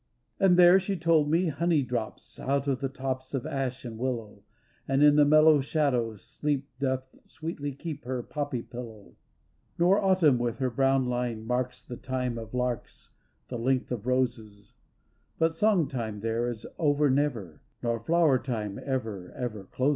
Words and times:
And 0.39 0.57
there, 0.57 0.79
she 0.79 0.97
told 0.97 1.29
me, 1.29 1.49
honey 1.49 1.83
drops 1.83 2.39
Out 2.39 2.67
of 2.67 2.79
the 2.79 2.89
tops 2.89 3.35
of 3.35 3.45
ash 3.45 3.85
and 3.85 3.99
willow, 3.99 4.41
And 4.87 5.03
in 5.03 5.15
the 5.15 5.25
mellow 5.25 5.59
shadow 5.61 6.15
Sleep 6.15 6.67
Doth 6.79 7.19
sweetly 7.25 7.73
keep 7.73 8.05
her 8.05 8.23
poppy 8.23 8.63
pillow. 8.63 9.15
Nor 9.77 10.01
Autumn 10.01 10.39
with 10.39 10.57
her 10.57 10.71
brown 10.71 11.05
line 11.05 11.45
marks 11.45 11.85
The 11.85 11.97
time 11.97 12.39
of 12.39 12.55
larks, 12.55 13.11
the 13.49 13.59
length 13.59 13.91
of 13.91 14.07
roses, 14.07 14.73
But 15.37 15.53
song 15.53 15.87
time 15.87 16.21
there 16.21 16.49
is 16.49 16.65
over 16.79 17.07
never 17.11 17.61
Nor 17.83 17.99
flower 17.99 18.39
time 18.39 18.79
ever, 18.83 19.31
ever 19.37 19.65
closes. 19.65 19.89